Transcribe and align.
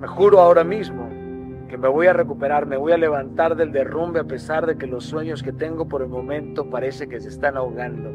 Me 0.00 0.06
juro 0.06 0.38
ahora 0.38 0.62
mismo 0.62 1.08
que 1.68 1.76
me 1.76 1.88
voy 1.88 2.06
a 2.06 2.12
recuperar, 2.12 2.66
me 2.66 2.76
voy 2.76 2.92
a 2.92 2.96
levantar 2.96 3.56
del 3.56 3.72
derrumbe 3.72 4.20
a 4.20 4.24
pesar 4.24 4.64
de 4.64 4.78
que 4.78 4.86
los 4.86 5.04
sueños 5.04 5.42
que 5.42 5.52
tengo 5.52 5.88
por 5.88 6.02
el 6.02 6.08
momento 6.08 6.70
parece 6.70 7.08
que 7.08 7.20
se 7.20 7.28
están 7.28 7.56
ahogando. 7.56 8.08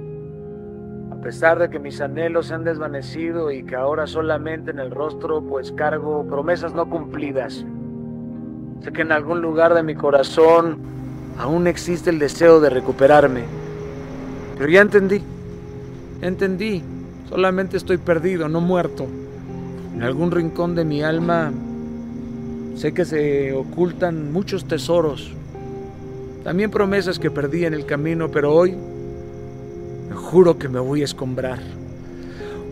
A 1.11 1.21
pesar 1.21 1.59
de 1.59 1.69
que 1.69 1.79
mis 1.79 1.99
anhelos 1.99 2.47
se 2.47 2.53
han 2.53 2.63
desvanecido 2.63 3.51
y 3.51 3.63
que 3.63 3.75
ahora 3.75 4.07
solamente 4.07 4.71
en 4.71 4.79
el 4.79 4.91
rostro 4.91 5.41
pues 5.41 5.73
cargo 5.73 6.25
promesas 6.25 6.73
no 6.73 6.89
cumplidas. 6.89 7.65
Sé 8.81 8.93
que 8.93 9.01
en 9.01 9.11
algún 9.11 9.41
lugar 9.41 9.73
de 9.73 9.83
mi 9.83 9.93
corazón 9.93 10.77
aún 11.37 11.67
existe 11.67 12.11
el 12.11 12.19
deseo 12.19 12.61
de 12.61 12.69
recuperarme. 12.69 13.43
Pero 14.57 14.69
ya 14.69 14.79
entendí, 14.79 15.21
entendí, 16.21 16.81
solamente 17.27 17.75
estoy 17.75 17.97
perdido, 17.97 18.47
no 18.47 18.61
muerto. 18.61 19.05
En 19.93 20.01
algún 20.01 20.31
rincón 20.31 20.75
de 20.75 20.85
mi 20.85 21.03
alma 21.03 21.51
Sé 22.75 22.93
que 22.93 23.05
se 23.05 23.53
ocultan 23.53 24.31
muchos 24.33 24.65
tesoros, 24.65 25.31
también 26.43 26.71
promesas 26.71 27.19
que 27.19 27.31
perdí 27.31 27.65
en 27.65 27.73
el 27.73 27.85
camino, 27.85 28.29
pero 28.29 28.53
hoy 28.53 28.75
me 30.09 30.15
juro 30.15 30.57
que 30.57 30.67
me 30.67 30.79
voy 30.79 31.01
a 31.01 31.05
escombrar. 31.05 31.59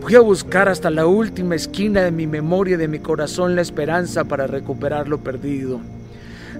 Voy 0.02 0.14
a 0.16 0.20
buscar 0.20 0.68
hasta 0.68 0.90
la 0.90 1.06
última 1.06 1.54
esquina 1.54 2.02
de 2.02 2.10
mi 2.10 2.26
memoria 2.26 2.74
y 2.74 2.78
de 2.78 2.88
mi 2.88 2.98
corazón 2.98 3.54
la 3.54 3.62
esperanza 3.62 4.24
para 4.24 4.46
recuperar 4.46 5.08
lo 5.08 5.18
perdido. 5.18 5.80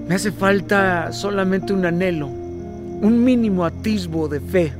Me 0.07 0.15
hace 0.15 0.31
falta 0.31 1.11
solamente 1.11 1.73
un 1.73 1.85
anhelo, 1.85 2.27
un 2.27 3.23
mínimo 3.23 3.65
atisbo 3.65 4.27
de 4.27 4.39
fe 4.39 4.73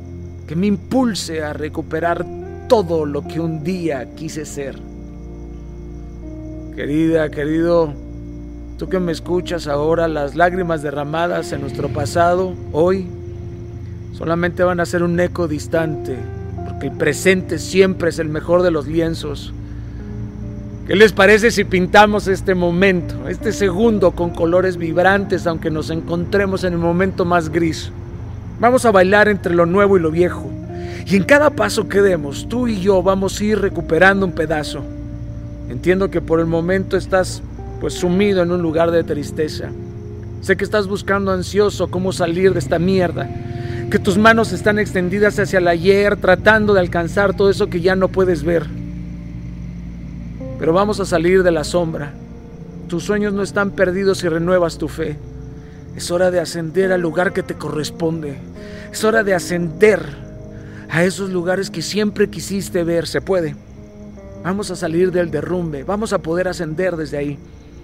que 0.48 0.56
me 0.56 0.68
impulse 0.68 1.44
a 1.44 1.54
recuperar 1.54 2.26
todo 2.68 3.06
lo 3.06 3.28
que 3.28 3.40
un 3.40 3.64
día 3.64 4.16
quise 4.16 4.46
ser. 4.46 4.76
Querida, 6.76 7.30
querido, 7.30 7.94
Tú 8.78 8.90
que 8.90 9.00
me 9.00 9.12
escuchas 9.12 9.68
ahora, 9.68 10.08
las 10.08 10.36
lágrimas 10.36 10.82
derramadas 10.82 11.52
en 11.52 11.62
nuestro 11.62 11.90
pasado, 11.90 12.54
hoy, 12.72 13.08
solamente 14.14 14.64
van 14.64 14.80
a 14.80 14.86
ser 14.86 15.04
un 15.04 15.20
eco 15.20 15.48
distante, 15.48 16.18
porque 16.68 16.88
el 16.88 16.94
presente 16.94 17.60
siempre 17.60 18.10
es 18.10 18.18
el 18.18 18.30
mejor 18.30 18.64
de 18.64 18.72
los 18.72 18.88
lienzos. 18.88 19.54
¿Qué 20.88 20.96
les 20.96 21.14
parece 21.14 21.52
si 21.52 21.64
pintamos 21.64 22.28
este 22.28 22.56
momento, 22.56 23.30
este 23.30 23.52
segundo 23.52 24.12
con 24.12 24.32
colores 24.32 24.76
vibrantes, 24.76 25.46
aunque 25.46 25.70
nos 25.70 25.92
encontremos 25.92 26.64
en 26.64 26.74
el 26.74 26.80
momento 26.80 27.26
más 27.26 27.50
gris? 27.50 27.92
Vamos 28.60 28.86
a 28.86 28.92
bailar 28.92 29.30
entre 29.30 29.54
lo 29.54 29.68
nuevo 29.68 29.98
y 29.98 30.02
lo 30.02 30.10
viejo. 30.10 30.50
Y 31.06 31.16
en 31.16 31.24
cada 31.24 31.52
paso 31.52 31.88
que 31.88 32.02
demos, 32.02 32.50
tú 32.50 32.68
y 32.68 32.82
yo 32.82 33.04
vamos 33.04 33.40
a 33.40 33.44
ir 33.44 33.60
recuperando 33.60 34.26
un 34.26 34.32
pedazo. 34.32 34.84
Entiendo 35.70 36.10
que 36.10 36.22
por 36.22 36.40
el 36.40 36.48
momento 36.48 36.98
estás 36.98 37.44
pues 37.84 37.96
sumido 37.96 38.42
en 38.42 38.50
un 38.50 38.62
lugar 38.62 38.92
de 38.92 39.04
tristeza. 39.04 39.70
Sé 40.40 40.56
que 40.56 40.64
estás 40.64 40.88
buscando 40.88 41.34
ansioso 41.34 41.92
cómo 41.92 42.14
salir 42.14 42.54
de 42.54 42.60
esta 42.60 42.80
mierda, 42.80 43.30
que 43.92 44.00
tus 44.00 44.18
manos 44.18 44.54
están 44.54 44.80
extendidas 44.80 45.38
hacia 45.38 45.60
el 45.60 45.68
ayer 45.68 46.16
tratando 46.16 46.74
de 46.74 46.80
alcanzar 46.80 47.36
todo 47.36 47.50
eso 47.50 47.68
que 47.68 47.82
ya 47.82 47.98
no 47.98 48.08
puedes 48.08 48.46
ver. 48.46 48.68
Pero 50.58 50.72
vamos 50.72 51.02
a 51.02 51.06
salir 51.06 51.44
de 51.44 51.52
la 51.52 51.66
sombra. 51.66 52.14
Tus 52.88 53.04
sueños 53.04 53.34
no 53.34 53.44
están 53.44 53.72
perdidos 53.72 54.20
si 54.20 54.30
renuevas 54.30 54.78
tu 54.78 54.88
fe. 54.88 55.18
Es 55.98 56.10
hora 56.10 56.32
de 56.32 56.40
ascender 56.40 56.94
al 56.94 57.02
lugar 57.02 57.34
que 57.34 57.44
te 57.44 57.56
corresponde. 57.56 58.38
Es 58.94 59.04
hora 59.04 59.26
de 59.26 59.34
ascender 59.34 60.00
a 60.90 61.04
esos 61.04 61.32
lugares 61.32 61.70
que 61.70 61.82
siempre 61.82 62.30
quisiste 62.30 62.86
ver. 62.86 63.08
Se 63.08 63.20
puede. 63.20 63.58
Vamos 64.42 64.72
a 64.72 64.78
salir 64.78 65.12
del 65.12 65.30
derrumbe. 65.30 65.84
Vamos 65.84 66.14
a 66.14 66.20
poder 66.20 66.48
ascender 66.48 66.96
desde 66.96 67.18
ahí. 67.18 67.38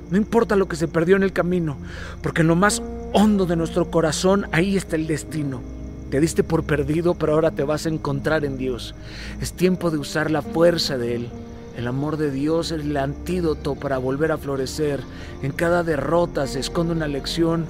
No 0.09 0.17
importa 0.17 0.55
lo 0.55 0.67
que 0.67 0.75
se 0.75 0.87
perdió 0.87 1.15
en 1.15 1.23
el 1.23 1.33
camino, 1.33 1.77
porque 2.21 2.41
en 2.41 2.47
lo 2.47 2.55
más 2.55 2.81
hondo 3.13 3.45
de 3.45 3.55
nuestro 3.55 3.89
corazón 3.91 4.47
ahí 4.51 4.75
está 4.75 4.95
el 4.95 5.07
destino. 5.07 5.61
Te 6.09 6.19
diste 6.19 6.43
por 6.43 6.63
perdido, 6.63 7.13
pero 7.13 7.33
ahora 7.33 7.51
te 7.51 7.63
vas 7.63 7.85
a 7.85 7.89
encontrar 7.89 8.43
en 8.43 8.57
Dios. 8.57 8.95
Es 9.39 9.53
tiempo 9.53 9.91
de 9.91 9.99
usar 9.99 10.31
la 10.31 10.41
fuerza 10.41 10.97
de 10.97 11.15
Él. 11.15 11.29
El 11.77 11.87
amor 11.87 12.17
de 12.17 12.31
Dios 12.31 12.71
es 12.71 12.81
el 12.81 12.97
antídoto 12.97 13.75
para 13.75 13.99
volver 13.99 14.31
a 14.31 14.37
florecer. 14.37 15.01
En 15.43 15.51
cada 15.51 15.83
derrota 15.83 16.47
se 16.47 16.59
esconde 16.59 16.93
una 16.93 17.07
lección, 17.07 17.65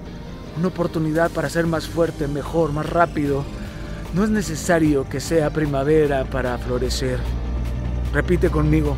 una 0.57 0.69
oportunidad 0.69 1.29
para 1.31 1.49
ser 1.49 1.67
más 1.67 1.87
fuerte, 1.87 2.27
mejor, 2.27 2.71
más 2.71 2.89
rápido. 2.89 3.43
No 4.15 4.23
es 4.23 4.29
necesario 4.29 5.07
que 5.09 5.19
sea 5.19 5.51
primavera 5.51 6.23
para 6.23 6.57
florecer. 6.57 7.19
Repite 8.13 8.49
conmigo. 8.49 8.95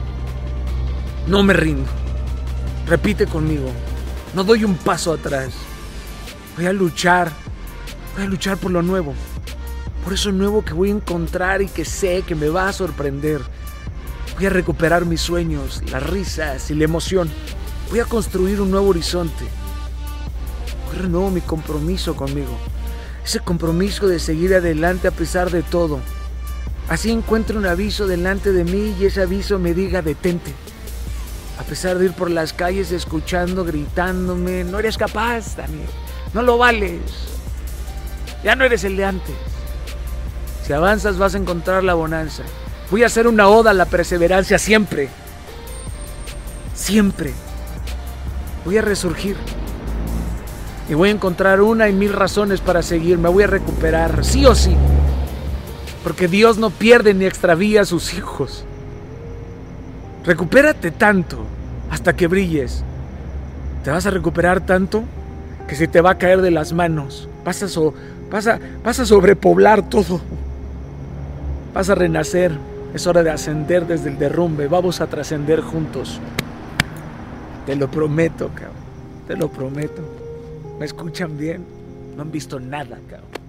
No 1.28 1.41
me 1.44 1.53
rindo. 1.53 2.00
Repite 2.91 3.25
conmigo, 3.25 3.72
no 4.35 4.44
doy 4.44 4.66
un 4.66 4.75
paso 4.75 5.13
atrás. 5.13 5.53
Voy 6.57 6.66
a 6.66 6.74
luchar, 6.74 7.31
voy 8.13 8.25
a 8.25 8.28
luchar 8.28 8.57
por 8.57 8.69
lo 8.69 8.81
nuevo. 8.81 9.13
Por 10.03 10.12
eso 10.12 10.34
nuevo 10.34 10.66
que 10.66 10.74
voy 10.74 10.90
a 10.90 10.96
encontrar 10.96 11.62
y 11.62 11.68
que 11.68 11.85
sé 11.85 12.24
que 12.24 12.35
me 12.35 12.50
va 12.50 12.68
a 12.68 12.74
sorprender. 12.74 13.40
Voy 14.35 14.46
a 14.46 14.50
recuperar 14.50 15.06
mis 15.06 15.22
sueños, 15.22 15.81
las 15.90 16.03
risas 16.03 16.69
y 16.69 16.75
la 16.75 16.84
emoción. 16.84 17.29
Voy 17.90 18.02
a 18.02 18.06
construir 18.06 18.59
un 18.59 18.72
nuevo 18.72 18.90
horizonte. 18.90 19.46
Hoy 20.91 20.97
renuevo 20.97 21.31
mi 21.31 21.40
compromiso 21.40 22.18
conmigo. 22.18 22.58
Ese 23.23 23.40
compromiso 23.40 24.06
de 24.06 24.19
seguir 24.19 24.53
adelante 24.53 25.08
a 25.08 25.12
pesar 25.12 25.50
de 25.50 25.63
todo. 25.63 26.02
Así 26.90 27.09
encuentro 27.09 27.58
un 27.58 27.68
aviso 27.68 28.06
delante 28.06 28.52
de 28.52 28.66
mí 28.66 28.94
y 29.00 29.06
ese 29.06 29.22
aviso 29.22 29.59
me 29.59 29.73
diga 29.73 30.02
detente. 30.02 30.53
A 31.61 31.63
pesar 31.63 31.99
de 31.99 32.05
ir 32.05 32.13
por 32.13 32.31
las 32.31 32.53
calles 32.53 32.91
escuchando, 32.91 33.63
gritándome, 33.63 34.63
no 34.63 34.79
eres 34.79 34.97
capaz, 34.97 35.55
Daniel, 35.55 35.88
no 36.33 36.41
lo 36.41 36.57
vales. 36.57 36.99
Ya 38.44 38.55
no 38.55 38.66
eres 38.66 38.83
el 38.83 38.97
de 38.97 39.05
antes. 39.05 39.35
Si 40.66 40.73
avanzas 40.73 41.19
vas 41.19 41.35
a 41.35 41.38
encontrar 41.38 41.83
la 41.83 41.94
bonanza. 41.94 42.41
Voy 42.89 43.03
a 43.03 43.05
hacer 43.05 43.27
una 43.27 43.47
oda 43.47 43.69
a 43.72 43.75
la 43.75 43.85
perseverancia 43.85 44.57
siempre. 44.57 45.09
Siempre. 46.73 47.31
Voy 48.66 48.79
a 48.79 48.81
resurgir. 48.81 49.38
Y 50.89 50.95
voy 50.95 51.09
a 51.09 51.13
encontrar 51.13 51.61
una 51.61 51.88
y 51.88 51.93
mil 51.93 52.11
razones 52.11 52.59
para 52.59 52.81
seguir. 52.81 53.19
Me 53.19 53.29
voy 53.29 53.43
a 53.43 53.47
recuperar, 53.47 54.25
sí 54.25 54.47
o 54.47 54.55
sí. 54.55 54.75
Porque 56.03 56.28
Dios 56.28 56.57
no 56.57 56.72
pierde 56.72 57.13
ni 57.13 57.25
extravía 57.25 57.81
a 57.81 57.85
sus 57.85 58.16
hijos. 58.16 58.66
Recupérate 60.26 60.92
tanto 60.92 61.38
hasta 61.90 62.16
que 62.16 62.28
brilles. 62.28 62.84
Te 63.84 63.90
vas 63.90 64.06
a 64.06 64.12
recuperar 64.12 64.62
tanto 64.62 65.04
que 65.68 65.76
se 65.76 65.88
te 65.88 66.02
va 66.02 66.12
a 66.12 66.18
caer 66.18 66.42
de 66.42 66.52
las 66.52 66.74
manos. 66.74 67.28
Vas 67.44 67.64
a, 67.64 68.59
vas 68.84 69.00
a 69.00 69.06
sobrepoblar 69.06 69.90
todo. 69.90 70.22
Vas 71.74 71.90
a 71.90 71.96
renacer. 71.96 72.52
Es 72.94 73.08
hora 73.08 73.24
de 73.24 73.32
ascender 73.32 73.88
desde 73.88 74.09
el 74.09 74.20
derrumbe. 74.20 74.68
Vamos 74.68 75.02
a 75.02 75.08
trascender 75.08 75.62
juntos. 75.62 76.20
Te 77.66 77.76
lo 77.76 77.90
prometo, 77.90 78.50
cabrón. 78.50 78.76
Te 79.28 79.36
lo 79.36 79.50
prometo. 79.50 80.02
¿Me 80.78 80.86
escuchan 80.86 81.38
bien? 81.38 81.66
No 82.16 82.24
han 82.24 82.32
visto 82.32 82.59
nada, 82.59 82.98
cabrón. 83.09 83.41